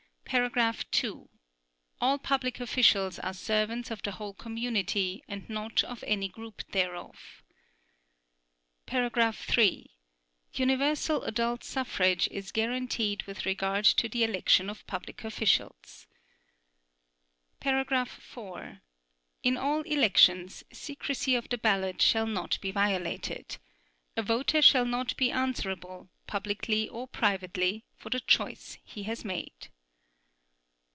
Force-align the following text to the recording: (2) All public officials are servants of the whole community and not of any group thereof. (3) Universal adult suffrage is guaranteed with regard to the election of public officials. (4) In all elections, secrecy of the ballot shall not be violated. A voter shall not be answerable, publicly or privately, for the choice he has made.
(2) 0.93 1.29
All 1.99 2.17
public 2.17 2.61
officials 2.61 3.19
are 3.19 3.33
servants 3.33 3.91
of 3.91 4.01
the 4.01 4.13
whole 4.13 4.33
community 4.33 5.21
and 5.27 5.49
not 5.49 5.83
of 5.83 6.05
any 6.07 6.29
group 6.29 6.61
thereof. 6.71 7.43
(3) 8.87 9.91
Universal 10.53 11.23
adult 11.23 11.65
suffrage 11.65 12.29
is 12.29 12.53
guaranteed 12.53 13.23
with 13.23 13.45
regard 13.45 13.83
to 13.83 14.07
the 14.07 14.23
election 14.23 14.69
of 14.69 14.87
public 14.87 15.25
officials. 15.25 16.07
(4) 17.61 18.79
In 19.43 19.57
all 19.57 19.81
elections, 19.81 20.63
secrecy 20.71 21.35
of 21.35 21.49
the 21.49 21.57
ballot 21.57 22.01
shall 22.01 22.25
not 22.25 22.57
be 22.61 22.71
violated. 22.71 23.57
A 24.15 24.21
voter 24.21 24.61
shall 24.61 24.85
not 24.85 25.17
be 25.17 25.29
answerable, 25.29 26.07
publicly 26.25 26.87
or 26.87 27.05
privately, 27.05 27.83
for 27.97 28.09
the 28.09 28.21
choice 28.21 28.77
he 28.85 29.03
has 29.03 29.25
made. 29.25 29.67